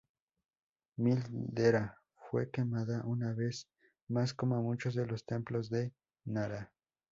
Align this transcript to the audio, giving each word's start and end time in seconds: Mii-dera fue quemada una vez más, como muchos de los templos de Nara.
Mii-dera 0.97 2.01
fue 2.17 2.49
quemada 2.49 3.03
una 3.05 3.33
vez 3.33 3.67
más, 4.07 4.33
como 4.33 4.59
muchos 4.63 4.95
de 4.95 5.05
los 5.05 5.25
templos 5.27 5.69
de 5.69 5.93
Nara. 6.25 6.73